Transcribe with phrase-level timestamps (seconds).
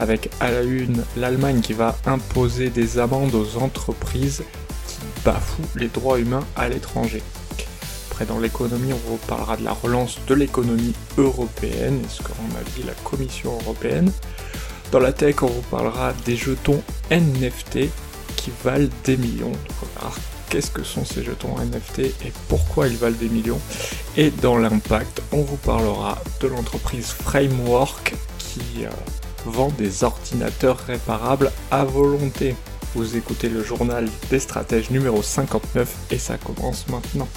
[0.00, 4.42] Avec à la une l'Allemagne qui va imposer des amendes aux entreprises
[4.88, 7.22] qui bafouent les droits humains à l'étranger.
[8.10, 12.64] Après dans l'économie on vous parlera de la relance de l'économie européenne ce qu'en a
[12.74, 14.10] dit la Commission européenne.
[14.90, 17.90] Dans la tech on vous parlera des jetons NFT
[18.36, 19.52] qui valent des millions
[20.50, 23.60] qu'est-ce que sont ces jetons NFT et pourquoi ils valent des millions.
[24.16, 28.90] Et dans l'impact, on vous parlera de l'entreprise Framework qui euh,
[29.46, 32.54] vend des ordinateurs réparables à volonté.
[32.94, 37.28] Vous écoutez le journal des stratèges numéro 59 et ça commence maintenant.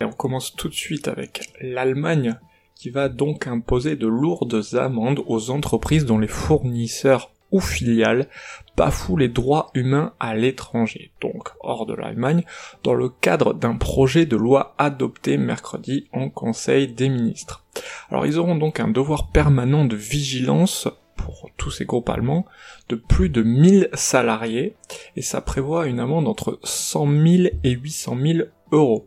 [0.00, 2.38] Et on commence tout de suite avec l'Allemagne
[2.74, 8.28] qui va donc imposer de lourdes amendes aux entreprises dont les fournisseurs ou filiales
[8.76, 12.44] bafouent les droits humains à l'étranger, donc hors de l'Allemagne,
[12.82, 17.64] dans le cadre d'un projet de loi adopté mercredi en Conseil des ministres.
[18.10, 22.46] Alors ils auront donc un devoir permanent de vigilance pour tous ces groupes allemands
[22.88, 24.74] de plus de 1000 salariés
[25.16, 29.06] et ça prévoit une amende entre 100 000 et 800 000 euros.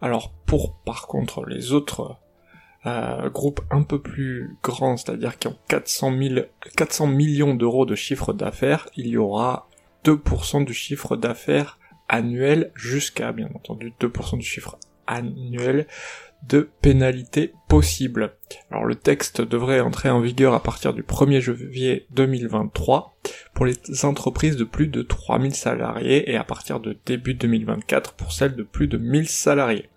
[0.00, 2.16] Alors pour par contre les autres
[2.84, 6.18] euh, groupe un peu plus grand, c'est-à-dire qui ont 400,
[6.76, 9.68] 400 millions d'euros de chiffre d'affaires, il y aura
[10.04, 11.78] 2% du chiffre d'affaires
[12.08, 15.86] annuel jusqu'à, bien entendu, 2% du chiffre annuel
[16.48, 18.34] de pénalité possible.
[18.70, 23.16] Alors le texte devrait entrer en vigueur à partir du 1er janvier 2023
[23.54, 28.32] pour les entreprises de plus de 3000 salariés et à partir de début 2024 pour
[28.32, 29.88] celles de plus de 1000 salariés.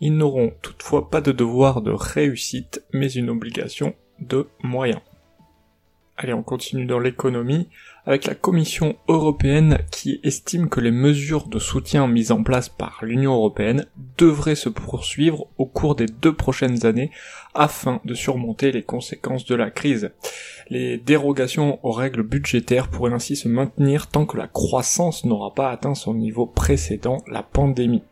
[0.00, 5.00] Ils n'auront toutefois pas de devoir de réussite, mais une obligation de moyens.
[6.16, 7.68] Allez, on continue dans l'économie
[8.06, 13.00] avec la Commission européenne qui estime que les mesures de soutien mises en place par
[13.02, 13.86] l'Union européenne
[14.18, 17.10] devraient se poursuivre au cours des deux prochaines années
[17.54, 20.10] afin de surmonter les conséquences de la crise.
[20.68, 25.70] Les dérogations aux règles budgétaires pourraient ainsi se maintenir tant que la croissance n'aura pas
[25.70, 28.02] atteint son niveau précédent, la pandémie.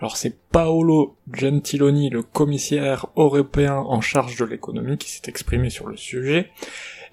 [0.00, 5.86] Alors c'est Paolo Gentiloni, le commissaire européen en charge de l'économie, qui s'est exprimé sur
[5.86, 6.50] le sujet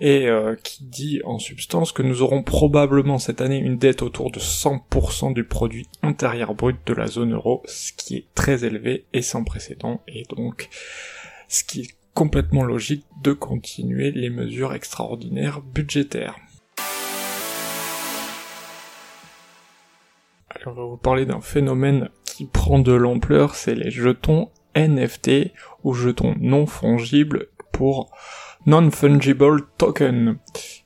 [0.02, 4.32] et euh, qui dit en substance que nous aurons probablement cette année une dette autour
[4.32, 9.06] de 100% du produit intérieur brut de la zone euro, ce qui est très élevé
[9.14, 10.70] et sans précédent, et donc
[11.48, 16.36] ce qui est complètement logique de continuer les mesures extraordinaires budgétaires.
[20.66, 25.52] on va vous parler d'un phénomène qui prend de l'ampleur, c'est les jetons NFT
[25.84, 28.12] ou jetons non fongibles pour
[28.66, 30.38] non-fungible token.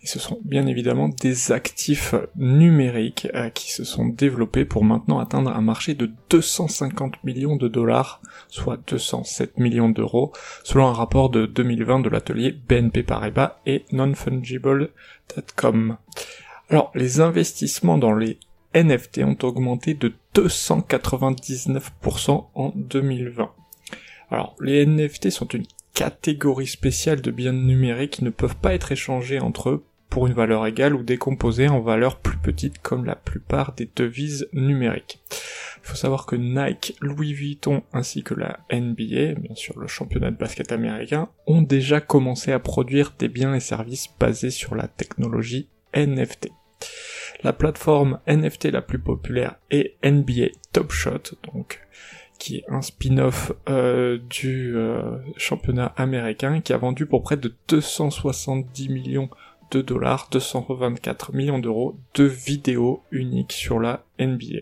[0.02, 5.20] Et ce sont bien évidemment des actifs numériques euh, qui se sont développés pour maintenant
[5.20, 10.32] atteindre un marché de 250 millions de dollars, soit 207 millions d'euros,
[10.64, 15.98] selon un rapport de 2020 de l'atelier BNP Paribas et nonfungible.com.
[16.70, 18.40] Alors, les investissements dans les
[18.74, 23.52] NFT ont augmenté de 299% en 2020.
[24.32, 25.66] Alors, les NFT sont une
[25.96, 30.34] catégorie spéciale de biens numériques qui ne peuvent pas être échangés entre eux pour une
[30.34, 35.20] valeur égale ou décomposés en valeurs plus petites comme la plupart des devises numériques.
[35.32, 40.32] Il faut savoir que Nike, Louis Vuitton ainsi que la NBA, bien sûr le championnat
[40.32, 44.88] de basket américain, ont déjà commencé à produire des biens et services basés sur la
[44.88, 46.50] technologie NFT.
[47.44, 51.82] La plateforme NFT la plus populaire est NBA Top Shot, donc
[52.38, 57.54] qui est un spin-off euh, du euh, championnat américain, qui a vendu pour près de
[57.68, 59.30] 270 millions
[59.72, 64.60] de dollars, 224 millions d'euros de vidéos uniques sur la NBA.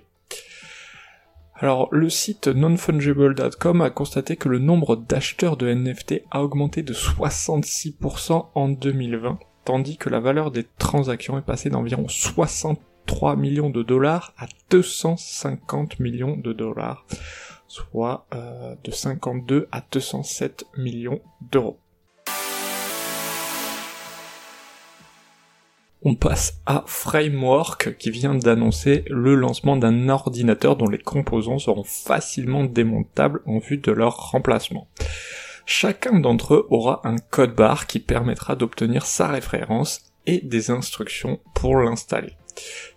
[1.56, 6.94] Alors, le site nonfungible.com a constaté que le nombre d'acheteurs de NFT a augmenté de
[6.94, 13.84] 66% en 2020, tandis que la valeur des transactions est passée d'environ 63 millions de
[13.84, 17.06] dollars à 250 millions de dollars,
[17.74, 21.22] soit euh, de 52 à 207 millions
[21.52, 21.80] d'euros.
[26.04, 31.84] On passe à Framework qui vient d'annoncer le lancement d'un ordinateur dont les composants seront
[31.84, 34.88] facilement démontables en vue de leur remplacement.
[35.66, 41.40] Chacun d'entre eux aura un code barre qui permettra d'obtenir sa référence et des instructions
[41.56, 42.34] pour l'installer.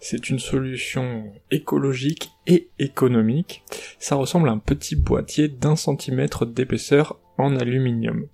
[0.01, 3.63] C'est une solution écologique et économique.
[3.99, 8.27] Ça ressemble à un petit boîtier d'un centimètre d'épaisseur en aluminium.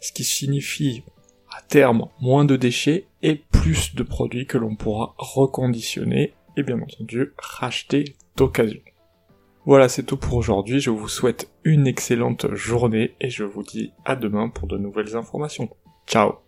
[0.00, 1.02] Ce qui signifie
[1.50, 6.80] à terme moins de déchets et plus de produits que l'on pourra reconditionner et bien
[6.80, 8.80] entendu racheter d'occasion.
[9.64, 10.80] Voilà, c'est tout pour aujourd'hui.
[10.80, 15.16] Je vous souhaite une excellente journée et je vous dis à demain pour de nouvelles
[15.16, 15.68] informations.
[16.06, 16.47] Ciao